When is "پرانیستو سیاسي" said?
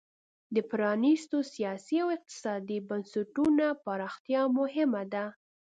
0.71-1.97